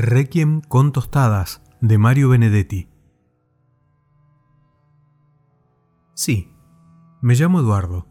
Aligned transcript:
Requiem 0.00 0.60
con 0.60 0.92
tostadas 0.92 1.60
de 1.80 1.98
Mario 1.98 2.28
Benedetti. 2.28 2.88
Sí, 6.14 6.54
me 7.20 7.34
llamo 7.34 7.58
Eduardo. 7.58 8.06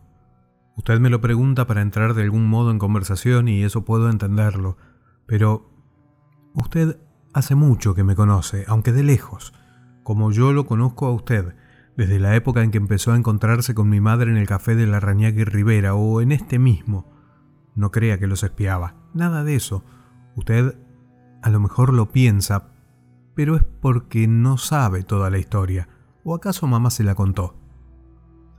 Usted 0.76 1.00
me 1.00 1.10
lo 1.10 1.22
pregunta 1.22 1.66
para 1.66 1.82
entrar 1.82 2.14
de 2.14 2.24
algún 2.24 2.50
modo 2.50 2.72
en 2.72 2.78
conversación 2.78 3.48
y 3.48 3.64
eso 3.64 3.86
puedo 3.86 4.10
entenderlo, 4.10 4.76
pero 5.28 5.72
usted 6.56 7.00
hace 7.34 7.56
mucho 7.56 7.96
que 7.96 8.04
me 8.04 8.18
conoce, 8.18 8.66
aunque 8.68 8.92
de 8.92 9.04
lejos, 9.04 9.54
como 10.04 10.32
yo 10.32 10.52
lo 10.52 10.66
conozco 10.66 11.06
a 11.06 11.14
usted, 11.14 11.56
desde 11.96 12.20
la 12.20 12.36
época 12.36 12.64
en 12.64 12.72
que 12.72 12.80
empezó 12.80 13.14
a 13.14 13.16
encontrarse 13.16 13.74
con 13.74 13.88
mi 13.88 14.02
madre 14.02 14.30
en 14.30 14.36
el 14.36 14.46
café 14.46 14.76
de 14.76 14.88
la 14.88 15.00
Rañaga 15.00 15.40
y 15.40 15.46
Rivera 15.46 15.96
o 15.96 16.20
en 16.20 16.34
este 16.34 16.60
mismo. 16.60 17.14
No 17.76 17.92
crea 17.92 18.20
que 18.20 18.28
los 18.28 18.44
espiaba, 18.44 18.96
nada 19.14 19.46
de 19.46 19.56
eso. 19.56 19.86
Usted 20.36 20.78
a 21.48 21.50
lo 21.50 21.62
mejor 21.62 21.94
lo 21.94 22.12
piensa, 22.12 22.72
pero 23.34 23.56
es 23.56 23.64
porque 23.64 24.28
no 24.28 24.58
sabe 24.58 25.04
toda 25.04 25.30
la 25.30 25.38
historia, 25.38 25.88
o 26.26 26.36
acaso 26.36 26.68
mamá 26.68 26.90
se 26.90 27.06
la 27.06 27.16
contó. 27.16 27.56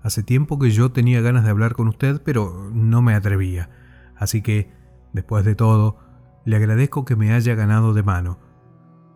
Hace 0.03 0.23
tiempo 0.23 0.59
que 0.59 0.71
yo 0.71 0.91
tenía 0.91 1.21
ganas 1.21 1.45
de 1.45 1.51
hablar 1.51 1.75
con 1.75 1.89
usted, 1.89 2.23
pero 2.25 2.71
no 2.73 3.03
me 3.03 3.15
atrevía, 3.15 3.69
así 4.17 4.41
que, 4.41 4.73
después 5.13 5.45
de 5.45 5.55
todo, 5.55 5.99
le 6.47 6.57
agradezco 6.57 7.05
que 7.05 7.15
me 7.15 7.35
haya 7.35 7.55
ganado 7.55 7.93
de 7.93 8.03
mano. 8.03 8.39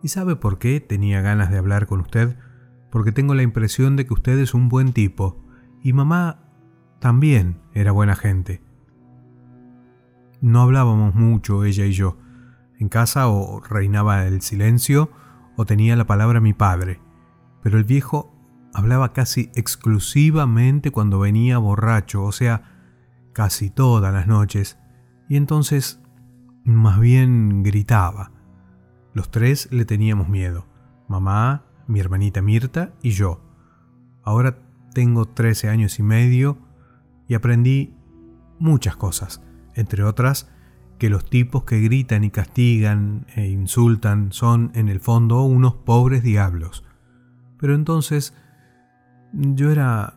¿Y 0.03 0.09
sabe 0.09 0.35
por 0.35 0.59
qué 0.59 0.79
tenía 0.79 1.21
ganas 1.21 1.49
de 1.49 1.57
hablar 1.57 1.87
con 1.87 2.01
usted? 2.01 2.37
Porque 2.91 3.11
tengo 3.11 3.33
la 3.33 3.41
impresión 3.41 3.95
de 3.95 4.05
que 4.05 4.13
usted 4.13 4.37
es 4.37 4.53
un 4.53 4.69
buen 4.69 4.93
tipo, 4.93 5.43
y 5.81 5.93
mamá 5.93 6.43
también 6.99 7.59
era 7.73 7.91
buena 7.91 8.15
gente. 8.15 8.61
No 10.41 10.61
hablábamos 10.61 11.15
mucho 11.15 11.63
ella 11.63 11.87
y 11.87 11.93
yo, 11.93 12.17
en 12.79 12.89
casa 12.89 13.27
o 13.27 13.61
reinaba 13.61 14.25
el 14.25 14.41
silencio 14.41 15.11
o 15.55 15.65
tenía 15.65 15.95
la 15.95 16.07
palabra 16.07 16.39
mi 16.39 16.53
padre, 16.53 16.99
pero 17.61 17.77
el 17.77 17.83
viejo 17.83 18.33
hablaba 18.73 19.13
casi 19.13 19.51
exclusivamente 19.55 20.91
cuando 20.91 21.19
venía 21.19 21.57
borracho, 21.57 22.23
o 22.23 22.31
sea, 22.31 22.63
casi 23.33 23.69
todas 23.69 24.13
las 24.13 24.27
noches, 24.27 24.79
y 25.29 25.37
entonces 25.37 26.01
más 26.65 26.99
bien 26.99 27.63
gritaba. 27.63 28.31
Los 29.13 29.29
tres 29.29 29.69
le 29.71 29.85
teníamos 29.85 30.27
miedo, 30.27 30.65
mamá, 31.07 31.65
mi 31.87 31.99
hermanita 31.99 32.41
Mirta 32.41 32.93
y 33.01 33.11
yo. 33.11 33.41
Ahora 34.23 34.57
tengo 34.93 35.25
13 35.25 35.69
años 35.69 35.99
y 35.99 36.03
medio 36.03 36.57
y 37.27 37.35
aprendí 37.35 37.95
muchas 38.59 38.95
cosas, 38.95 39.43
entre 39.75 40.03
otras, 40.03 40.49
que 41.03 41.09
los 41.09 41.29
tipos 41.29 41.65
que 41.65 41.81
gritan 41.81 42.23
y 42.23 42.29
castigan 42.29 43.25
e 43.35 43.49
insultan 43.49 44.31
son 44.31 44.71
en 44.73 44.87
el 44.87 45.01
fondo 45.01 45.41
unos 45.41 45.73
pobres 45.73 46.23
diablos. 46.23 46.85
Pero 47.59 47.75
entonces 47.75 48.33
yo 49.33 49.69
era 49.69 50.13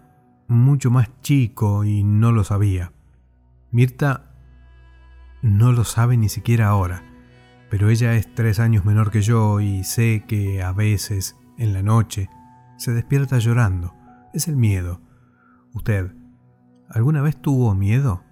mucho 0.46 0.92
más 0.92 1.10
chico 1.22 1.82
y 1.82 2.04
no 2.04 2.30
lo 2.30 2.44
sabía. 2.44 2.92
Mirta 3.72 4.30
no 5.42 5.72
lo 5.72 5.82
sabe 5.82 6.16
ni 6.16 6.28
siquiera 6.28 6.68
ahora, 6.68 7.02
pero 7.68 7.90
ella 7.90 8.14
es 8.14 8.32
tres 8.32 8.60
años 8.60 8.84
menor 8.84 9.10
que 9.10 9.22
yo 9.22 9.58
y 9.58 9.82
sé 9.82 10.22
que 10.28 10.62
a 10.62 10.70
veces, 10.72 11.34
en 11.58 11.72
la 11.72 11.82
noche, 11.82 12.30
se 12.76 12.92
despierta 12.92 13.38
llorando. 13.38 13.92
Es 14.34 14.46
el 14.46 14.54
miedo. 14.54 15.00
¿Usted 15.74 16.14
alguna 16.88 17.22
vez 17.22 17.36
tuvo 17.42 17.74
miedo? 17.74 18.22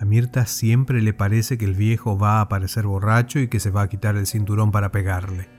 A 0.00 0.06
Mirta 0.06 0.46
siempre 0.46 1.02
le 1.02 1.12
parece 1.12 1.58
que 1.58 1.66
el 1.66 1.74
viejo 1.74 2.18
va 2.18 2.38
a 2.38 2.40
aparecer 2.40 2.86
borracho 2.86 3.38
y 3.38 3.48
que 3.48 3.60
se 3.60 3.70
va 3.70 3.82
a 3.82 3.88
quitar 3.88 4.16
el 4.16 4.26
cinturón 4.26 4.72
para 4.72 4.90
pegarle. 4.90 5.50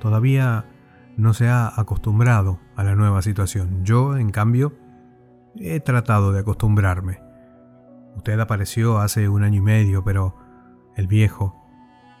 Todavía 0.00 0.66
no 1.16 1.34
se 1.34 1.48
ha 1.48 1.72
acostumbrado 1.80 2.60
a 2.76 2.84
la 2.84 2.94
nueva 2.94 3.20
situación. 3.20 3.84
Yo, 3.84 4.16
en 4.16 4.30
cambio, 4.30 4.76
he 5.56 5.80
tratado 5.80 6.30
de 6.30 6.38
acostumbrarme. 6.38 7.20
Usted 8.16 8.38
apareció 8.38 8.98
hace 8.98 9.28
un 9.28 9.42
año 9.42 9.58
y 9.58 9.62
medio, 9.62 10.04
pero 10.04 10.36
el 10.96 11.08
viejo 11.08 11.60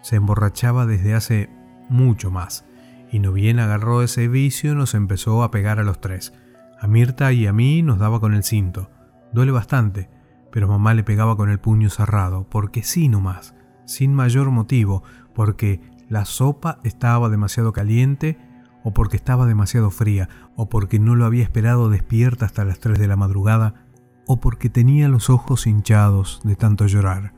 se 0.02 0.16
emborrachaba 0.16 0.86
desde 0.86 1.14
hace 1.14 1.50
mucho 1.88 2.32
más, 2.32 2.66
y 3.12 3.20
no 3.20 3.32
bien 3.32 3.60
agarró 3.60 4.02
ese 4.02 4.26
vicio 4.26 4.74
nos 4.74 4.94
empezó 4.94 5.44
a 5.44 5.52
pegar 5.52 5.78
a 5.78 5.84
los 5.84 6.00
tres. 6.00 6.32
A 6.80 6.88
Mirta 6.88 7.32
y 7.32 7.46
a 7.46 7.52
mí 7.52 7.82
nos 7.82 8.00
daba 8.00 8.18
con 8.18 8.34
el 8.34 8.42
cinto. 8.42 8.90
Duele 9.32 9.52
bastante, 9.52 10.10
pero 10.54 10.68
mamá 10.68 10.94
le 10.94 11.02
pegaba 11.02 11.36
con 11.36 11.50
el 11.50 11.58
puño 11.58 11.90
cerrado, 11.90 12.46
porque 12.48 12.84
sí 12.84 13.08
nomás, 13.08 13.56
sin 13.86 14.14
mayor 14.14 14.52
motivo, 14.52 15.02
porque 15.34 15.80
la 16.08 16.24
sopa 16.26 16.78
estaba 16.84 17.28
demasiado 17.28 17.72
caliente, 17.72 18.38
o 18.84 18.94
porque 18.94 19.16
estaba 19.16 19.46
demasiado 19.46 19.90
fría, 19.90 20.28
o 20.54 20.68
porque 20.68 21.00
no 21.00 21.16
lo 21.16 21.24
había 21.24 21.42
esperado 21.42 21.90
despierta 21.90 22.46
hasta 22.46 22.64
las 22.64 22.78
3 22.78 23.00
de 23.00 23.08
la 23.08 23.16
madrugada, 23.16 23.88
o 24.28 24.38
porque 24.38 24.70
tenía 24.70 25.08
los 25.08 25.28
ojos 25.28 25.66
hinchados 25.66 26.40
de 26.44 26.54
tanto 26.54 26.86
llorar. 26.86 27.34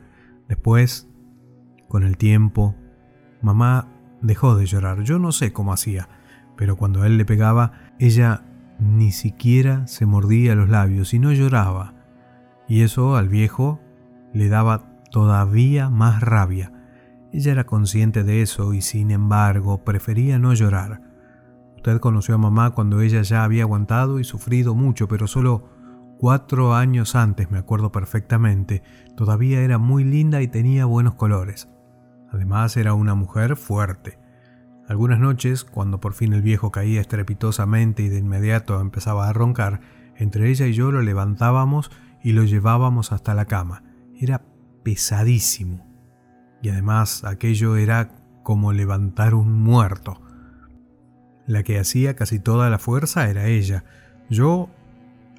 Después, 0.47 1.09
con 1.89 2.03
el 2.03 2.19
tiempo, 2.19 2.75
mamá 3.41 3.89
dejó 4.21 4.57
de 4.57 4.67
llorar. 4.67 5.05
Yo 5.05 5.19
no 5.19 5.33
sé 5.33 5.55
cómo 5.55 5.73
hacía, 5.73 6.11
pero 6.55 6.77
cuando 6.77 7.07
él 7.07 7.17
le 7.17 7.25
pegaba, 7.25 7.73
ella 7.99 8.45
ni 8.79 9.11
siquiera 9.11 9.87
se 9.87 10.05
mordía 10.05 10.55
los 10.55 10.69
labios 10.69 11.15
y 11.15 11.19
no 11.19 11.33
lloraba 11.33 11.96
y 12.69 12.83
eso 12.83 13.17
al 13.17 13.29
viejo 13.29 13.81
le 14.33 14.49
daba 14.49 15.01
todavía 15.11 15.89
más 15.89 16.21
rabia. 16.21 16.73
Ella 17.33 17.53
era 17.53 17.65
consciente 17.65 18.25
de 18.25 18.43
eso 18.43 18.75
y 18.75 18.83
sin 18.83 19.11
embargo 19.11 19.85
prefería 19.85 20.39
no 20.39 20.55
llorar. 20.55 21.03
Usted 21.77 22.01
conoció 22.01 22.35
a 22.35 22.39
mamá 22.39 22.71
cuando 22.73 23.01
ella 23.01 23.23
ya 23.23 23.45
había 23.45 23.63
aguantado 23.63 24.19
y 24.19 24.25
sufrido 24.25 24.75
mucho, 24.75 25.09
pero 25.09 25.27
solo 25.27 25.69
cuatro 26.19 26.75
años 26.75 27.15
antes, 27.15 27.51
me 27.51 27.59
acuerdo 27.59 27.93
perfectamente, 27.93 28.83
todavía 29.17 29.61
era 29.61 29.79
muy 29.79 30.03
linda 30.03 30.43
y 30.43 30.49
tenía 30.49 30.85
buenos 30.87 31.15
colores. 31.15 31.69
Además 32.33 32.77
era 32.77 32.95
una 32.95 33.15
mujer 33.15 33.57
fuerte. 33.57 34.19
Algunas 34.89 35.19
noches, 35.19 35.65
cuando 35.65 36.01
por 36.01 36.13
fin 36.13 36.33
el 36.33 36.43
viejo 36.43 36.71
caía 36.71 37.01
estrepitosamente 37.01 38.03
y 38.03 38.09
de 38.09 38.19
inmediato 38.19 38.81
empezaba 38.81 39.29
a 39.29 39.33
roncar, 39.33 39.81
entre 40.17 40.49
ella 40.51 40.67
y 40.67 40.73
yo 40.73 40.93
lo 40.93 41.03
levantábamos 41.03 41.91
y 42.27 42.33
lo 42.33 42.43
llevábamos 42.43 43.13
hasta 43.13 43.35
la 43.35 43.45
cama. 43.45 43.85
Era 44.19 44.43
pesadísimo. 44.83 45.87
Y 46.61 46.71
además 46.71 47.23
aquello 47.23 47.77
era 47.77 48.17
como 48.43 48.73
levantar 48.73 49.33
un 49.37 49.53
muerto. 49.63 50.21
La 51.47 51.63
que 51.63 51.79
hacía 51.79 52.17
casi 52.17 52.41
toda 52.41 52.69
la 52.69 52.81
fuerza 52.81 53.31
era 53.31 53.47
ella. 53.47 53.85
Yo 54.29 54.71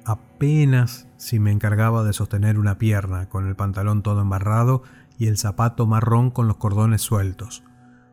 apenas 0.06 1.08
si 1.18 1.38
me 1.38 1.52
encargaba 1.52 2.04
de 2.04 2.14
sostener 2.14 2.58
una 2.58 2.78
pierna 2.78 3.28
con 3.28 3.46
el 3.46 3.54
pantalón 3.54 4.02
todo 4.02 4.22
embarrado 4.22 4.82
y 5.18 5.26
el 5.26 5.36
zapato 5.36 5.86
marrón 5.86 6.30
con 6.30 6.48
los 6.48 6.56
cordones 6.56 7.02
sueltos. 7.02 7.64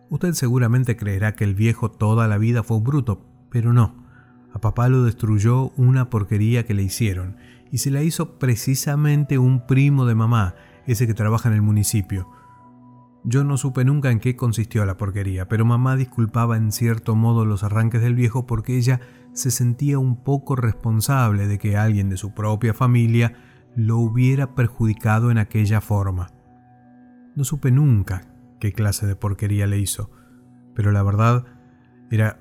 Usted 0.09 0.33
seguramente 0.33 0.97
creerá 0.97 1.33
que 1.35 1.45
el 1.45 1.55
viejo 1.55 1.91
toda 1.91 2.27
la 2.27 2.37
vida 2.37 2.61
fue 2.61 2.75
un 2.75 2.83
bruto, 2.83 3.25
pero 3.49 3.71
no. 3.71 4.03
A 4.53 4.59
papá 4.59 4.89
lo 4.89 5.03
destruyó 5.03 5.69
una 5.77 6.09
porquería 6.09 6.65
que 6.65 6.73
le 6.73 6.83
hicieron, 6.83 7.37
y 7.71 7.79
se 7.79 7.91
la 7.91 8.01
hizo 8.03 8.37
precisamente 8.37 9.37
un 9.37 9.65
primo 9.65 10.05
de 10.05 10.15
mamá, 10.15 10.55
ese 10.85 11.07
que 11.07 11.13
trabaja 11.13 11.49
en 11.49 11.55
el 11.55 11.61
municipio. 11.61 12.29
Yo 13.23 13.43
no 13.43 13.57
supe 13.57 13.83
nunca 13.83 14.11
en 14.11 14.19
qué 14.19 14.35
consistió 14.35 14.85
la 14.85 14.97
porquería, 14.97 15.47
pero 15.47 15.65
mamá 15.65 15.95
disculpaba 15.95 16.57
en 16.57 16.71
cierto 16.71 17.15
modo 17.15 17.43
los 17.43 17.63
arranques 17.63 18.01
del 18.01 18.13
viejo 18.13 18.45
porque 18.45 18.77
ella 18.77 18.99
se 19.33 19.49
sentía 19.49 19.97
un 19.97 20.23
poco 20.23 20.55
responsable 20.55 21.47
de 21.47 21.57
que 21.57 21.75
alguien 21.75 22.09
de 22.09 22.17
su 22.17 22.35
propia 22.35 22.75
familia 22.75 23.33
lo 23.75 23.97
hubiera 23.97 24.53
perjudicado 24.53 25.31
en 25.31 25.39
aquella 25.39 25.81
forma. 25.81 26.27
No 27.35 27.43
supe 27.43 27.71
nunca 27.71 28.21
qué 28.59 28.73
clase 28.73 29.07
de 29.07 29.15
porquería 29.15 29.65
le 29.65 29.79
hizo, 29.79 30.11
pero 30.75 30.91
la 30.91 31.01
verdad 31.01 31.45
era 32.11 32.39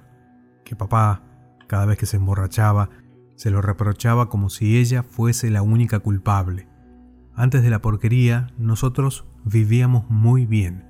que 0.65 0.77
papá, 0.77 1.23
cada 1.67 1.87
vez 1.87 1.99
que 1.99 2.07
se 2.07 2.19
emborrachaba, 2.19 2.91
se 3.37 3.51
lo 3.51 3.61
reprochaba 3.63 4.29
como 4.29 4.51
si 4.51 4.79
ella 4.79 5.03
fuese 5.03 5.51
la 5.51 5.63
única 5.63 5.99
culpable. 5.99 6.69
Antes 7.35 7.63
de 7.63 7.71
la 7.71 7.83
porquería, 7.83 8.49
nosotros 8.59 9.25
vivíamos 9.45 10.09
muy 10.09 10.47
bien. 10.47 10.85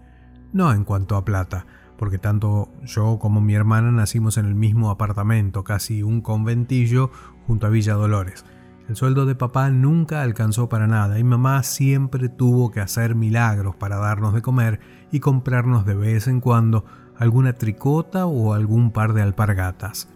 No 0.52 0.72
en 0.72 0.84
cuanto 0.84 1.16
a 1.16 1.24
plata, 1.24 1.66
porque 1.98 2.18
tanto 2.18 2.68
yo 2.84 3.18
como 3.18 3.40
mi 3.40 3.54
hermana 3.54 3.90
nacimos 3.90 4.36
en 4.36 4.46
el 4.46 4.54
mismo 4.54 4.90
apartamento, 4.90 5.64
casi 5.64 6.02
un 6.02 6.20
conventillo 6.20 7.10
junto 7.46 7.66
a 7.66 7.70
Villa 7.70 7.94
Dolores. 7.94 8.44
El 8.88 8.96
sueldo 8.96 9.24
de 9.24 9.34
papá 9.34 9.70
nunca 9.70 10.20
alcanzó 10.20 10.68
para 10.68 10.86
nada 10.86 11.18
y 11.18 11.24
mamá 11.24 11.62
siempre 11.62 12.28
tuvo 12.28 12.70
que 12.70 12.80
hacer 12.80 13.14
milagros 13.14 13.74
para 13.76 13.96
darnos 13.96 14.34
de 14.34 14.42
comer 14.42 14.80
y 15.10 15.20
comprarnos 15.20 15.86
de 15.86 15.94
vez 15.94 16.26
en 16.26 16.40
cuando 16.40 16.84
alguna 17.16 17.54
tricota 17.54 18.26
o 18.26 18.52
algún 18.52 18.90
par 18.90 19.14
de 19.14 19.22
alpargatas. 19.22 20.13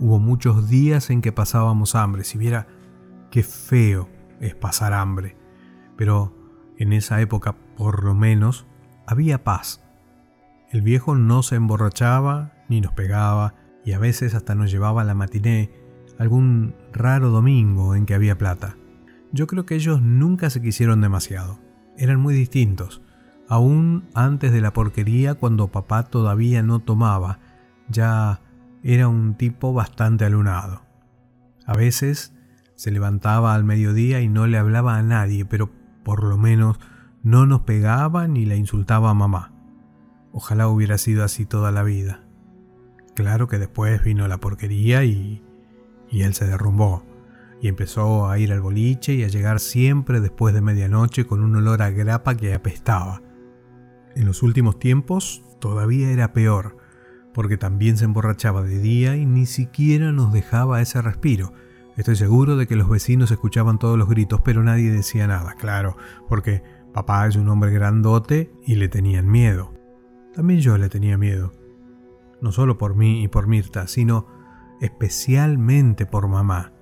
Hubo 0.00 0.18
muchos 0.18 0.70
días 0.70 1.10
en 1.10 1.20
que 1.20 1.30
pasábamos 1.30 1.94
hambre, 1.94 2.24
si 2.24 2.38
viera 2.38 2.66
qué 3.30 3.42
feo 3.42 4.08
es 4.40 4.54
pasar 4.54 4.94
hambre. 4.94 5.36
Pero 5.98 6.34
en 6.78 6.94
esa 6.94 7.20
época, 7.20 7.56
por 7.76 8.02
lo 8.02 8.14
menos, 8.14 8.66
había 9.06 9.44
paz. 9.44 9.84
El 10.70 10.80
viejo 10.80 11.14
no 11.16 11.42
se 11.42 11.56
emborrachaba 11.56 12.54
ni 12.70 12.80
nos 12.80 12.92
pegaba 12.92 13.54
y 13.84 13.92
a 13.92 13.98
veces 13.98 14.34
hasta 14.34 14.54
nos 14.54 14.70
llevaba 14.70 15.02
a 15.02 15.04
la 15.04 15.14
matiné 15.14 15.70
algún 16.18 16.74
raro 16.92 17.28
domingo 17.28 17.94
en 17.94 18.06
que 18.06 18.14
había 18.14 18.38
plata. 18.38 18.78
Yo 19.32 19.46
creo 19.46 19.66
que 19.66 19.74
ellos 19.74 20.00
nunca 20.00 20.48
se 20.48 20.62
quisieron 20.62 21.02
demasiado. 21.02 21.58
Eran 21.98 22.20
muy 22.20 22.32
distintos. 22.32 23.02
Aún 23.48 24.08
antes 24.14 24.50
de 24.52 24.62
la 24.62 24.72
porquería, 24.72 25.34
cuando 25.34 25.68
papá 25.68 26.04
todavía 26.04 26.62
no 26.62 26.78
tomaba, 26.78 27.40
ya 27.88 28.40
era 28.82 29.08
un 29.08 29.34
tipo 29.34 29.72
bastante 29.72 30.24
alunado. 30.24 30.82
A 31.66 31.74
veces 31.74 32.34
se 32.74 32.90
levantaba 32.90 33.54
al 33.54 33.64
mediodía 33.64 34.20
y 34.20 34.28
no 34.28 34.46
le 34.46 34.58
hablaba 34.58 34.96
a 34.96 35.02
nadie, 35.02 35.44
pero 35.44 35.70
por 36.02 36.24
lo 36.24 36.38
menos 36.38 36.78
no 37.22 37.46
nos 37.46 37.62
pegaba 37.62 38.26
ni 38.26 38.46
la 38.46 38.56
insultaba 38.56 39.10
a 39.10 39.14
mamá. 39.14 39.52
Ojalá 40.32 40.68
hubiera 40.68 40.96
sido 40.96 41.24
así 41.24 41.44
toda 41.44 41.70
la 41.72 41.82
vida. 41.82 42.24
Claro 43.14 43.48
que 43.48 43.58
después 43.58 44.02
vino 44.02 44.26
la 44.28 44.38
porquería 44.38 45.04
y, 45.04 45.44
y 46.08 46.22
él 46.22 46.34
se 46.34 46.46
derrumbó 46.46 47.04
y 47.60 47.68
empezó 47.68 48.28
a 48.28 48.38
ir 48.38 48.52
al 48.52 48.60
boliche 48.60 49.14
y 49.14 49.24
a 49.24 49.28
llegar 49.28 49.60
siempre 49.60 50.20
después 50.20 50.54
de 50.54 50.62
medianoche 50.62 51.26
con 51.26 51.42
un 51.42 51.56
olor 51.56 51.82
a 51.82 51.90
grapa 51.90 52.36
que 52.36 52.54
apestaba. 52.54 53.20
En 54.14 54.24
los 54.24 54.42
últimos 54.42 54.78
tiempos 54.78 55.44
todavía 55.60 56.10
era 56.10 56.32
peor, 56.32 56.78
porque 57.34 57.56
también 57.56 57.96
se 57.96 58.04
emborrachaba 58.04 58.62
de 58.62 58.78
día 58.78 59.16
y 59.16 59.26
ni 59.26 59.46
siquiera 59.46 60.12
nos 60.12 60.32
dejaba 60.32 60.80
ese 60.80 61.00
respiro. 61.02 61.52
Estoy 61.96 62.16
seguro 62.16 62.56
de 62.56 62.66
que 62.66 62.76
los 62.76 62.88
vecinos 62.88 63.30
escuchaban 63.30 63.78
todos 63.78 63.98
los 63.98 64.08
gritos, 64.08 64.40
pero 64.42 64.62
nadie 64.62 64.90
decía 64.90 65.26
nada, 65.26 65.54
claro, 65.54 65.96
porque 66.28 66.62
papá 66.92 67.26
es 67.26 67.36
un 67.36 67.48
hombre 67.48 67.72
grandote 67.72 68.52
y 68.64 68.76
le 68.76 68.88
tenían 68.88 69.30
miedo. 69.30 69.74
También 70.34 70.60
yo 70.60 70.78
le 70.78 70.88
tenía 70.88 71.18
miedo. 71.18 71.52
No 72.40 72.52
solo 72.52 72.78
por 72.78 72.94
mí 72.94 73.22
y 73.22 73.28
por 73.28 73.46
Mirta, 73.46 73.86
sino 73.86 74.26
especialmente 74.80 76.06
por 76.06 76.28
mamá. 76.28 76.72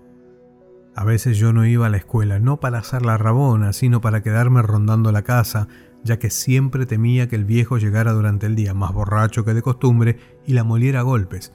A 0.94 1.05
veces 1.05 1.37
yo 1.37 1.53
no 1.53 1.65
iba 1.65 1.87
a 1.87 1.91
la 1.91 1.97
escuela, 1.97 2.39
no 2.39 2.61
para 2.61 2.79
hacer 2.79 3.05
la 3.05 3.19
rabona, 3.19 3.73
sino 3.73 4.01
para 4.01 4.23
quedarme 4.23 4.62
rondando 4.62 5.12
la 5.12 5.23
casa, 5.23 5.69
ya 6.05 6.19
que 6.19 6.31
siempre 6.31 6.87
temía 6.87 7.29
que 7.29 7.37
el 7.37 7.45
viejo 7.45 7.79
llegara 7.79 8.12
durante 8.12 8.47
el 8.47 8.56
día 8.56 8.75
más 8.75 8.93
borracho 8.93 9.45
que 9.45 9.55
de 9.55 9.62
costumbre 9.62 10.19
y 10.47 10.53
la 10.53 10.65
moliera 10.65 11.00
a 11.00 11.03
golpes. 11.03 11.53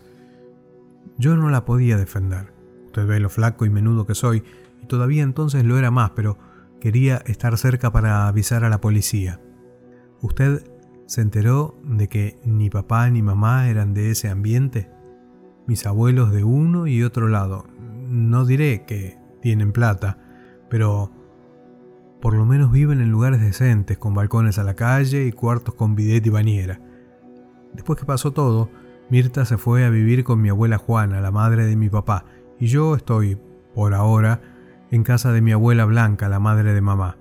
Yo 1.17 1.35
no 1.35 1.49
la 1.49 1.65
podía 1.65 1.97
defender. 1.97 2.53
Usted 2.87 3.05
ve 3.05 3.19
lo 3.19 3.29
flaco 3.29 3.65
y 3.65 3.69
menudo 3.69 4.05
que 4.05 4.15
soy, 4.15 4.43
y 4.81 4.85
todavía 4.85 5.23
entonces 5.23 5.63
lo 5.63 5.77
era 5.77 5.91
más, 5.91 6.11
pero 6.11 6.37
quería 6.79 7.17
estar 7.25 7.57
cerca 7.57 7.91
para 7.91 8.27
avisar 8.27 8.63
a 8.63 8.69
la 8.69 8.81
policía. 8.81 9.39
¿Usted 10.21 10.63
se 11.05 11.21
enteró 11.21 11.79
de 11.83 12.07
que 12.07 12.39
ni 12.45 12.69
papá 12.69 13.09
ni 13.09 13.21
mamá 13.21 13.69
eran 13.69 13.93
de 13.93 14.11
ese 14.11 14.29
ambiente? 14.29 14.89
Mis 15.65 15.85
abuelos 15.85 16.31
de 16.31 16.43
uno 16.43 16.87
y 16.87 17.03
otro 17.03 17.27
lado. 17.27 17.65
No 18.07 18.45
diré 18.45 18.85
que 18.85 19.17
tienen 19.41 19.71
plata, 19.71 20.17
pero 20.69 21.11
por 22.23 22.35
lo 22.35 22.45
menos 22.45 22.71
viven 22.71 23.01
en 23.01 23.11
lugares 23.11 23.41
decentes, 23.41 23.97
con 23.97 24.13
balcones 24.13 24.57
a 24.57 24.63
la 24.63 24.75
calle 24.75 25.25
y 25.25 25.33
cuartos 25.33 25.75
con 25.75 25.93
bidet 25.93 26.25
y 26.25 26.29
bañera. 26.29 26.79
Después 27.73 27.99
que 27.99 28.05
pasó 28.05 28.31
todo, 28.31 28.69
Mirta 29.09 29.43
se 29.43 29.57
fue 29.57 29.83
a 29.83 29.89
vivir 29.89 30.23
con 30.23 30.39
mi 30.39 30.47
abuela 30.47 30.77
Juana, 30.77 31.19
la 31.19 31.31
madre 31.31 31.65
de 31.65 31.75
mi 31.75 31.89
papá, 31.89 32.23
y 32.61 32.67
yo 32.67 32.95
estoy, 32.95 33.37
por 33.75 33.93
ahora, 33.93 34.39
en 34.89 35.03
casa 35.03 35.33
de 35.33 35.41
mi 35.41 35.51
abuela 35.51 35.83
Blanca, 35.83 36.29
la 36.29 36.39
madre 36.39 36.73
de 36.73 36.79
mamá. 36.79 37.17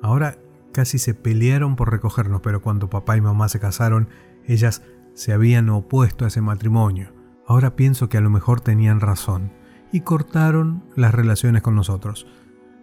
Ahora 0.00 0.38
casi 0.72 0.98
se 0.98 1.12
pelearon 1.12 1.76
por 1.76 1.90
recogernos, 1.90 2.40
pero 2.40 2.62
cuando 2.62 2.88
papá 2.88 3.18
y 3.18 3.20
mamá 3.20 3.50
se 3.50 3.60
casaron, 3.60 4.08
ellas 4.46 4.82
se 5.12 5.34
habían 5.34 5.68
opuesto 5.68 6.24
a 6.24 6.28
ese 6.28 6.40
matrimonio. 6.40 7.12
Ahora 7.46 7.76
pienso 7.76 8.08
que 8.08 8.16
a 8.16 8.22
lo 8.22 8.30
mejor 8.30 8.62
tenían 8.62 9.00
razón 9.00 9.52
y 9.92 10.00
cortaron 10.00 10.82
las 10.96 11.12
relaciones 11.12 11.60
con 11.60 11.74
nosotros. 11.74 12.26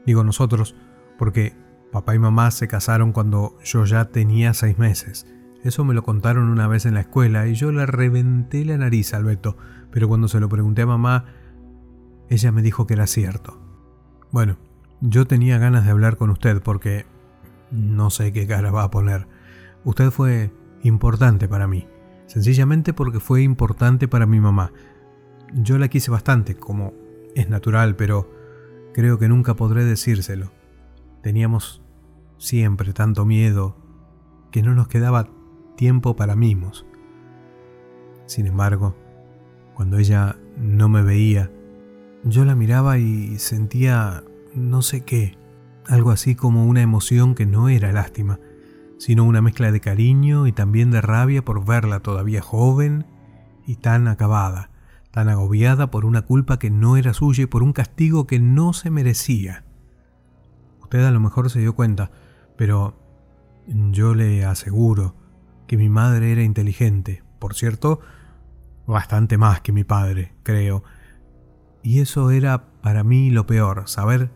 Digo 0.05 0.23
nosotros 0.23 0.75
porque 1.17 1.55
papá 1.91 2.15
y 2.15 2.19
mamá 2.19 2.51
se 2.51 2.67
casaron 2.67 3.11
cuando 3.11 3.57
yo 3.63 3.85
ya 3.85 4.05
tenía 4.05 4.53
seis 4.53 4.77
meses. 4.77 5.25
Eso 5.63 5.83
me 5.83 5.93
lo 5.93 6.03
contaron 6.03 6.49
una 6.49 6.67
vez 6.67 6.85
en 6.85 6.93
la 6.93 7.01
escuela 7.01 7.47
y 7.47 7.55
yo 7.55 7.71
le 7.71 7.85
reventé 7.85 8.63
la 8.63 8.77
nariz 8.77 9.13
al 9.13 9.23
Beto, 9.23 9.57
pero 9.91 10.07
cuando 10.07 10.27
se 10.27 10.39
lo 10.39 10.49
pregunté 10.49 10.83
a 10.83 10.87
mamá, 10.87 11.25
ella 12.29 12.51
me 12.51 12.61
dijo 12.61 12.87
que 12.87 12.93
era 12.93 13.07
cierto. 13.07 13.59
Bueno, 14.31 14.57
yo 15.01 15.25
tenía 15.25 15.57
ganas 15.57 15.85
de 15.85 15.91
hablar 15.91 16.17
con 16.17 16.29
usted 16.29 16.61
porque 16.61 17.05
no 17.71 18.09
sé 18.09 18.31
qué 18.31 18.47
cara 18.47 18.71
va 18.71 18.83
a 18.83 18.91
poner. 18.91 19.27
Usted 19.83 20.11
fue 20.11 20.51
importante 20.83 21.47
para 21.47 21.67
mí, 21.67 21.87
sencillamente 22.27 22.93
porque 22.93 23.19
fue 23.19 23.41
importante 23.41 24.07
para 24.07 24.25
mi 24.25 24.39
mamá. 24.39 24.71
Yo 25.53 25.77
la 25.77 25.87
quise 25.87 26.11
bastante, 26.11 26.55
como 26.55 26.93
es 27.35 27.49
natural, 27.49 27.95
pero 27.95 28.29
creo 28.93 29.17
que 29.17 29.29
nunca 29.29 29.55
podré 29.55 29.85
decírselo. 29.85 30.51
Teníamos 31.27 31.81
siempre 32.37 32.93
tanto 32.93 33.25
miedo 33.25 33.75
que 34.49 34.61
no 34.61 34.73
nos 34.73 34.87
quedaba 34.87 35.27
tiempo 35.75 36.15
para 36.15 36.37
mimos. 36.37 36.85
Sin 38.27 38.47
embargo, 38.47 38.95
cuando 39.75 39.97
ella 39.97 40.37
no 40.55 40.87
me 40.87 41.01
veía, 41.01 41.51
yo 42.23 42.45
la 42.45 42.55
miraba 42.55 42.97
y 42.97 43.39
sentía 43.39 44.23
no 44.55 44.81
sé 44.81 45.03
qué, 45.03 45.37
algo 45.85 46.11
así 46.11 46.33
como 46.33 46.65
una 46.65 46.81
emoción 46.81 47.35
que 47.35 47.45
no 47.45 47.67
era 47.67 47.91
lástima, 47.91 48.39
sino 48.97 49.25
una 49.25 49.41
mezcla 49.41 49.73
de 49.73 49.81
cariño 49.81 50.47
y 50.47 50.53
también 50.53 50.91
de 50.91 51.01
rabia 51.01 51.43
por 51.43 51.65
verla 51.65 51.99
todavía 51.99 52.41
joven 52.41 53.05
y 53.65 53.75
tan 53.75 54.07
acabada, 54.07 54.69
tan 55.11 55.27
agobiada 55.27 55.91
por 55.91 56.05
una 56.05 56.21
culpa 56.21 56.57
que 56.57 56.69
no 56.69 56.95
era 56.95 57.13
suya 57.13 57.43
y 57.43 57.47
por 57.47 57.63
un 57.63 57.73
castigo 57.73 58.27
que 58.27 58.39
no 58.39 58.71
se 58.71 58.89
merecía. 58.91 59.65
Usted 60.87 61.03
a 61.03 61.11
lo 61.11 61.19
mejor 61.19 61.49
se 61.49 61.59
dio 61.59 61.75
cuenta, 61.75 62.11
pero 62.55 62.97
yo 63.67 64.15
le 64.15 64.45
aseguro 64.45 65.15
que 65.67 65.75
mi 65.75 65.89
madre 65.89 66.31
era 66.31 66.43
inteligente, 66.43 67.23
por 67.39 67.55
cierto, 67.55 67.99
bastante 68.85 69.37
más 69.37 69.59
que 69.59 69.73
mi 69.73 69.83
padre, 69.83 70.31
creo. 70.43 70.85
Y 71.83 71.99
eso 71.99 72.31
era 72.31 72.69
para 72.81 73.03
mí 73.03 73.31
lo 73.31 73.45
peor, 73.45 73.89
saber 73.89 74.31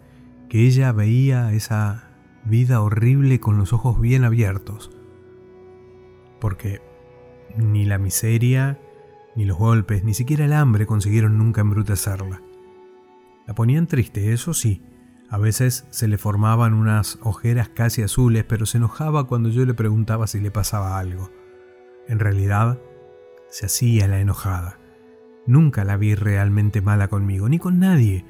que 0.49 0.67
ella 0.67 0.91
veía 0.91 1.53
esa 1.53 2.09
vida 2.43 2.81
horrible 2.81 3.39
con 3.39 3.57
los 3.57 3.71
ojos 3.71 4.01
bien 4.01 4.25
abiertos. 4.25 4.91
Porque 6.41 6.81
ni 7.55 7.85
la 7.85 7.97
miseria, 7.97 8.77
ni 9.37 9.45
los 9.45 9.57
golpes, 9.57 10.03
ni 10.03 10.13
siquiera 10.13 10.43
el 10.43 10.51
hambre 10.51 10.85
consiguieron 10.85 11.37
nunca 11.37 11.61
embrutecerla. 11.61 12.41
La 13.47 13.55
ponían 13.55 13.87
triste, 13.87 14.33
eso 14.33 14.53
sí. 14.53 14.81
A 15.31 15.39
veces 15.39 15.87
se 15.89 16.07
le 16.07 16.19
formaban 16.19 16.75
unas 16.75 17.17
ojeras 17.23 17.69
casi 17.69 18.03
azules, 18.03 18.43
pero 18.43 18.67
se 18.67 18.77
enojaba 18.77 19.25
cuando 19.25 19.49
yo 19.49 19.65
le 19.65 19.73
preguntaba 19.73 20.27
si 20.27 20.39
le 20.39 20.51
pasaba 20.51 20.99
algo. 20.99 21.31
En 22.07 22.19
realidad, 22.19 22.79
se 23.49 23.65
hacía 23.65 24.07
la 24.07 24.19
enojada. 24.19 24.77
Nunca 25.47 25.83
la 25.83 25.97
vi 25.97 26.13
realmente 26.13 26.81
mala 26.81 27.07
conmigo, 27.07 27.49
ni 27.49 27.57
con 27.57 27.79
nadie 27.79 28.23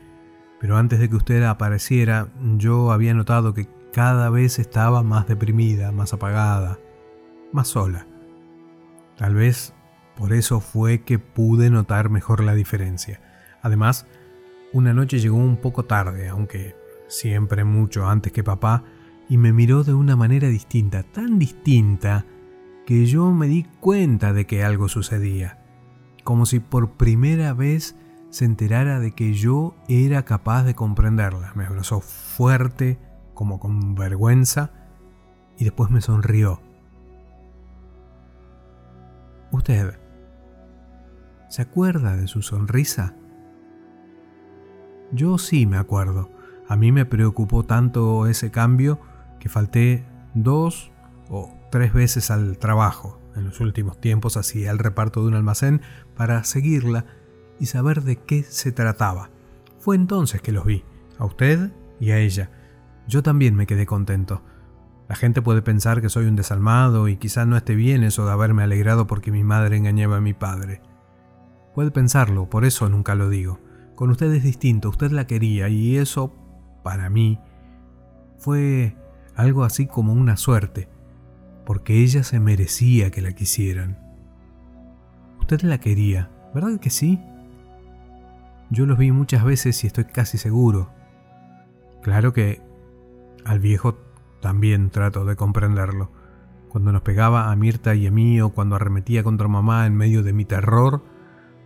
pero 0.62 0.77
antes 0.77 1.00
de 1.00 1.10
que 1.10 1.15
usted 1.15 1.41
apareciera, 1.41 2.27
yo 2.58 2.91
había 2.91 3.15
notado 3.15 3.55
que 3.55 3.67
cada 3.91 4.29
vez 4.29 4.60
estaba 4.60 5.01
más 5.01 5.27
deprimida, 5.27 5.91
más 5.91 6.13
apagada, 6.13 6.77
más 7.51 7.70
sola. 7.70 8.05
Tal 9.17 9.34
vez 9.34 9.74
por 10.15 10.34
eso 10.34 10.60
fue 10.60 11.01
que 11.01 11.17
pude 11.17 11.72
notar 11.72 12.12
mejor 12.12 12.43
la 12.43 12.53
diferencia. 12.53 13.20
Además, 13.63 14.05
una 14.72 14.93
noche 14.93 15.17
llegó 15.17 15.38
un 15.38 15.58
poco 15.58 15.86
tarde, 15.86 16.29
aunque 16.29 16.75
siempre 17.11 17.63
mucho 17.63 18.07
antes 18.07 18.31
que 18.31 18.43
papá, 18.43 18.83
y 19.29 19.37
me 19.37 19.53
miró 19.53 19.83
de 19.83 19.93
una 19.93 20.15
manera 20.15 20.47
distinta, 20.47 21.03
tan 21.03 21.37
distinta, 21.37 22.25
que 22.85 23.05
yo 23.05 23.31
me 23.31 23.47
di 23.47 23.63
cuenta 23.79 24.33
de 24.33 24.45
que 24.45 24.63
algo 24.63 24.87
sucedía, 24.87 25.63
como 26.23 26.45
si 26.45 26.59
por 26.59 26.91
primera 26.93 27.53
vez 27.53 27.95
se 28.29 28.45
enterara 28.45 28.99
de 28.99 29.11
que 29.11 29.33
yo 29.33 29.75
era 29.87 30.23
capaz 30.23 30.63
de 30.63 30.73
comprenderla. 30.73 31.51
Me 31.55 31.65
abrazó 31.65 31.99
fuerte, 31.99 32.97
como 33.33 33.59
con 33.59 33.93
vergüenza, 33.93 34.71
y 35.57 35.65
después 35.65 35.91
me 35.91 36.01
sonrió. 36.01 36.61
¿Usted 39.51 39.99
se 41.49 41.61
acuerda 41.61 42.15
de 42.15 42.27
su 42.27 42.41
sonrisa? 42.41 43.15
Yo 45.11 45.37
sí 45.37 45.65
me 45.65 45.77
acuerdo. 45.77 46.40
A 46.71 46.77
mí 46.77 46.93
me 46.93 47.05
preocupó 47.05 47.65
tanto 47.65 48.27
ese 48.27 48.49
cambio 48.49 49.01
que 49.41 49.49
falté 49.49 50.05
dos 50.33 50.93
o 51.27 51.53
tres 51.69 51.91
veces 51.91 52.31
al 52.31 52.57
trabajo. 52.59 53.19
En 53.35 53.43
los 53.43 53.59
últimos 53.59 53.99
tiempos 53.99 54.37
hacía 54.37 54.71
el 54.71 54.79
reparto 54.79 55.21
de 55.21 55.27
un 55.27 55.33
almacén 55.33 55.81
para 56.15 56.45
seguirla 56.45 57.07
y 57.59 57.65
saber 57.65 58.03
de 58.03 58.15
qué 58.15 58.43
se 58.43 58.71
trataba. 58.71 59.31
Fue 59.79 59.97
entonces 59.97 60.41
que 60.41 60.53
los 60.53 60.63
vi, 60.63 60.85
a 61.19 61.25
usted 61.25 61.73
y 61.99 62.11
a 62.11 62.19
ella. 62.19 62.49
Yo 63.05 63.21
también 63.21 63.53
me 63.53 63.67
quedé 63.67 63.85
contento. 63.85 64.41
La 65.09 65.17
gente 65.17 65.41
puede 65.41 65.61
pensar 65.61 66.01
que 66.01 66.07
soy 66.07 66.27
un 66.27 66.37
desalmado 66.37 67.09
y 67.09 67.17
quizás 67.17 67.45
no 67.47 67.57
esté 67.57 67.75
bien 67.75 68.01
eso 68.05 68.25
de 68.25 68.31
haberme 68.31 68.63
alegrado 68.63 69.07
porque 69.07 69.33
mi 69.33 69.43
madre 69.43 69.75
engañaba 69.75 70.15
a 70.15 70.21
mi 70.21 70.33
padre. 70.33 70.81
Puede 71.75 71.91
pensarlo, 71.91 72.49
por 72.49 72.63
eso 72.63 72.87
nunca 72.87 73.13
lo 73.13 73.27
digo. 73.27 73.59
Con 73.95 74.09
usted 74.09 74.31
es 74.31 74.43
distinto, 74.43 74.87
usted 74.87 75.11
la 75.11 75.27
quería 75.27 75.67
y 75.67 75.97
eso, 75.97 76.33
para 76.83 77.09
mí, 77.09 77.39
fue 78.38 78.95
algo 79.35 79.63
así 79.63 79.88
como 79.88 80.13
una 80.13 80.38
suerte, 80.38 80.89
porque 81.65 82.00
ella 82.01 82.23
se 82.23 82.39
merecía 82.39 83.11
que 83.11 83.21
la 83.21 83.33
quisieran. 83.33 84.00
Usted 85.39 85.61
la 85.61 85.79
quería, 85.79 86.29
¿verdad 86.53 86.79
que 86.79 86.89
sí? 86.89 87.19
Yo 88.69 88.85
los 88.85 88.97
vi 88.97 89.11
muchas 89.11 89.43
veces 89.43 89.83
y 89.83 89.88
estoy 89.88 90.05
casi 90.05 90.38
seguro. 90.38 90.89
Claro 92.01 92.33
que 92.33 92.61
al 93.45 93.59
viejo 93.59 93.97
también 94.41 94.89
trato 94.89 95.25
de 95.25 95.35
comprenderlo. 95.35 96.11
Cuando 96.69 96.91
nos 96.91 97.01
pegaba 97.01 97.51
a 97.51 97.55
Mirta 97.55 97.95
y 97.95 98.07
a 98.07 98.11
mí 98.11 98.39
o 98.41 98.50
cuando 98.50 98.75
arremetía 98.75 99.23
contra 99.23 99.47
mamá 99.47 99.85
en 99.85 99.95
medio 99.95 100.23
de 100.23 100.33
mi 100.33 100.45
terror, 100.45 101.03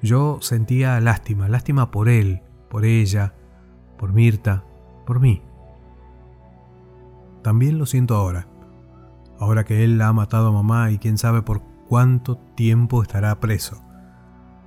yo 0.01 0.39
sentía 0.41 0.99
lástima, 0.99 1.47
lástima 1.47 1.91
por 1.91 2.09
él, 2.09 2.41
por 2.69 2.85
ella, 2.85 3.33
por 3.97 4.13
Mirta, 4.13 4.65
por 5.05 5.19
mí. 5.19 5.41
También 7.43 7.77
lo 7.77 7.85
siento 7.85 8.15
ahora, 8.15 8.47
ahora 9.39 9.63
que 9.63 9.83
él 9.83 10.01
ha 10.01 10.11
matado 10.13 10.47
a 10.47 10.51
mamá 10.51 10.91
y 10.91 10.97
quién 10.97 11.17
sabe 11.17 11.41
por 11.41 11.61
cuánto 11.87 12.37
tiempo 12.37 13.03
estará 13.03 13.39
preso. 13.39 13.83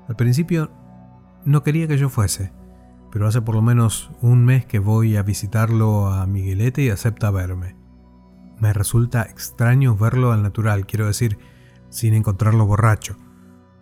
Al 0.09 0.16
principio 0.16 0.71
no 1.45 1.62
quería 1.62 1.88
que 1.88 1.99
yo 1.99 2.09
fuese, 2.09 2.52
pero 3.11 3.26
hace 3.26 3.42
por 3.42 3.54
lo 3.54 3.62
menos 3.62 4.11
un 4.21 4.45
mes 4.45 4.64
que 4.64 4.78
voy 4.78 5.16
a 5.16 5.23
visitarlo 5.23 6.09
a 6.09 6.26
Miguelete 6.26 6.83
y 6.83 6.90
acepta 6.90 7.30
verme. 7.30 7.76
Me 8.61 8.73
resulta 8.73 9.23
extraño 9.23 9.97
verlo 9.97 10.33
al 10.33 10.42
natural, 10.42 10.87
quiero 10.87 11.07
decir, 11.07 11.38
sin 11.90 12.14
encontrarlo 12.14 12.66
borracho. 12.66 13.16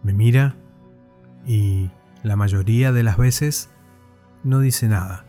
Me 0.03 0.13
mira 0.13 0.57
y 1.47 1.91
la 2.23 2.37
mayoría 2.37 2.93
de 2.93 3.03
las 3.03 3.17
veces 3.17 3.71
no 4.43 4.61
dice 4.61 4.89
nada. 4.89 5.26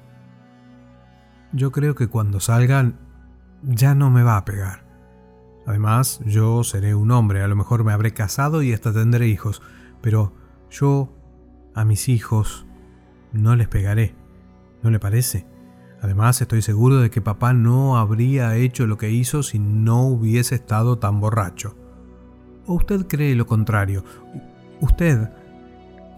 Yo 1.54 1.72
creo 1.72 1.96
que 1.96 2.08
cuando 2.08 2.40
salgan 2.40 3.00
ya 3.64 3.96
no 3.96 4.10
me 4.10 4.24
va 4.24 4.38
a 4.38 4.46
pegar. 4.46 4.86
Además, 5.66 6.22
yo 6.26 6.64
seré 6.64 6.96
un 6.96 7.12
hombre, 7.12 7.42
a 7.42 7.48
lo 7.48 7.56
mejor 7.56 7.84
me 7.84 7.92
habré 7.92 8.14
casado 8.14 8.62
y 8.62 8.74
hasta 8.74 8.94
tendré 8.94 9.28
hijos, 9.28 9.62
pero 10.02 10.34
yo 10.70 11.14
a 11.74 11.84
mis 11.84 12.10
hijos 12.10 12.66
no 13.34 13.56
les 13.56 13.68
pegaré. 13.68 14.16
¿No 14.82 14.90
le 14.90 15.00
parece? 15.00 15.46
Además, 16.02 16.42
estoy 16.42 16.62
seguro 16.62 16.98
de 16.98 17.10
que 17.10 17.22
papá 17.22 17.54
no 17.54 17.98
habría 17.98 18.56
hecho 18.56 18.86
lo 18.86 18.98
que 18.98 19.10
hizo 19.10 19.44
si 19.44 19.60
no 19.60 20.04
hubiese 20.04 20.56
estado 20.56 21.00
tan 21.00 21.20
borracho. 21.20 21.76
¿O 22.66 22.76
usted 22.76 23.08
cree 23.08 23.36
lo 23.36 23.48
contrario? 23.48 24.04
¿Usted 24.80 25.30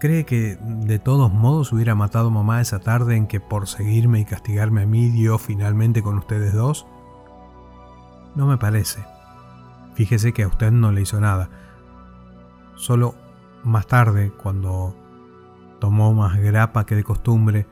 cree 0.00 0.24
que 0.24 0.58
de 0.60 0.98
todos 0.98 1.32
modos 1.32 1.72
hubiera 1.72 1.94
matado 1.94 2.26
a 2.26 2.32
mamá 2.32 2.60
esa 2.60 2.80
tarde 2.80 3.14
en 3.14 3.28
que 3.28 3.38
por 3.38 3.68
seguirme 3.68 4.18
y 4.18 4.24
castigarme 4.24 4.82
a 4.82 4.86
mí 4.86 5.10
dio 5.10 5.38
finalmente 5.38 6.02
con 6.02 6.18
ustedes 6.18 6.52
dos? 6.52 6.86
No 8.34 8.46
me 8.48 8.58
parece. 8.58 9.04
Fíjese 9.94 10.32
que 10.32 10.42
a 10.42 10.48
usted 10.48 10.72
no 10.72 10.90
le 10.90 11.02
hizo 11.02 11.20
nada. 11.20 11.50
Solo 12.74 13.14
más 13.62 13.86
tarde, 13.86 14.32
cuando 14.32 14.96
tomó 15.78 16.12
más 16.14 16.40
grapa 16.40 16.86
que 16.86 16.96
de 16.96 17.04
costumbre, 17.04 17.66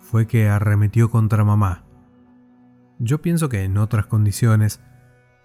fue 0.00 0.26
que 0.26 0.48
arremetió 0.48 1.10
contra 1.10 1.44
mamá. 1.44 1.84
Yo 2.98 3.20
pienso 3.20 3.48
que 3.48 3.64
en 3.64 3.76
otras 3.76 4.06
condiciones 4.06 4.80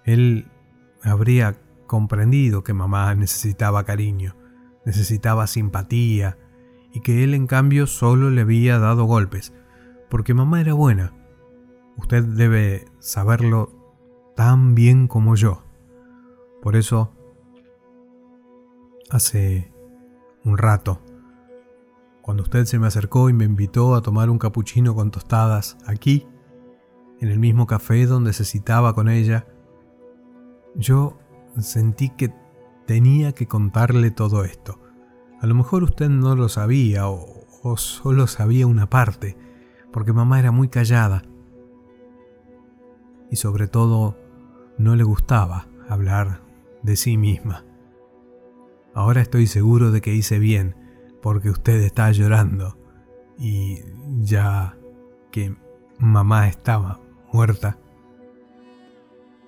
él 0.06 0.52
habría 1.04 1.56
comprendido 1.88 2.64
que 2.64 2.74
mamá 2.74 3.14
necesitaba 3.16 3.84
cariño, 3.84 4.36
necesitaba 4.86 5.48
simpatía, 5.48 6.38
y 6.92 7.02
que 7.02 7.24
él 7.24 7.34
en 7.34 7.48
cambio 7.48 7.88
solo 7.88 8.30
le 8.30 8.42
había 8.42 8.80
dado 8.80 9.06
golpes, 9.06 9.54
porque 10.10 10.34
mamá 10.34 10.62
era 10.62 10.74
buena. 10.74 11.14
Usted 11.98 12.24
debe 12.24 12.86
saberlo 13.00 13.72
tan 14.36 14.74
bien 14.74 15.08
como 15.08 15.36
yo. 15.36 15.64
Por 16.62 16.76
eso, 16.76 17.14
hace 19.10 19.72
un 20.44 20.58
rato, 20.58 21.02
cuando 22.22 22.44
usted 22.44 22.66
se 22.66 22.80
me 22.80 22.88
acercó 22.88 23.30
y 23.30 23.34
me 23.34 23.46
invitó 23.46 23.96
a 23.96 24.02
tomar 24.02 24.30
un 24.30 24.40
capuchino 24.40 24.96
con 24.96 25.12
tostadas 25.12 25.78
aquí, 25.86 26.28
en 27.20 27.30
el 27.30 27.40
mismo 27.40 27.68
café 27.68 28.06
donde 28.06 28.34
se 28.34 28.46
citaba 28.46 28.94
con 28.94 29.10
ella, 29.10 29.46
yo 30.76 31.18
sentí 31.60 32.10
que 32.10 32.34
tenía 32.90 33.34
que 33.34 33.46
contarle 33.46 34.10
todo 34.10 34.44
esto. 34.44 34.80
A 35.40 35.46
lo 35.46 35.54
mejor 35.54 35.84
usted 35.84 36.10
no 36.10 36.36
lo 36.36 36.50
sabía 36.50 37.08
o, 37.08 37.78
solo 37.78 38.26
sabía 38.26 38.66
una 38.66 38.90
parte, 38.90 39.38
porque 39.94 40.12
mamá 40.12 40.40
era 40.40 40.50
muy 40.50 40.70
callada. 40.70 41.22
Y 43.30 43.36
sobre 43.36 43.68
todo, 43.68 44.18
no 44.80 44.96
le 44.96 45.04
gustaba 45.04 45.68
hablar 45.88 46.42
de 46.82 46.96
sí 46.96 47.16
misma. 47.16 47.64
Ahora 48.96 49.22
estoy 49.22 49.46
seguro 49.46 49.92
de 49.92 50.02
que 50.02 50.16
hice 50.16 50.40
bien, 50.40 50.76
porque 51.22 51.52
usted 51.52 51.82
está 51.82 52.12
llorando 52.12 52.76
y 53.38 53.82
ya 54.22 54.80
que 55.30 55.56
mamá 56.00 56.48
estaba 56.48 57.00
muerta. 57.32 57.78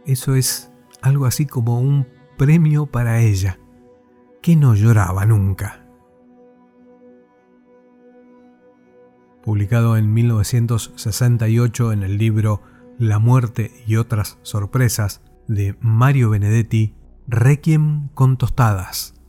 Eso 0.05 0.35
es 0.35 0.71
algo 1.01 1.25
así 1.25 1.47
como 1.47 1.79
un 1.79 2.20
premio 2.41 2.87
para 2.87 3.19
ella, 3.19 3.59
que 4.41 4.55
no 4.55 4.73
lloraba 4.73 5.27
nunca. 5.27 5.85
Publicado 9.43 9.95
en 9.95 10.11
1968 10.11 11.91
en 11.91 12.01
el 12.01 12.17
libro 12.17 12.63
La 12.97 13.19
muerte 13.19 13.83
y 13.85 13.97
otras 13.97 14.39
sorpresas 14.41 15.21
de 15.47 15.77
Mario 15.81 16.31
Benedetti, 16.31 16.95
Requiem 17.27 18.07
con 18.15 18.37
tostadas. 18.37 19.20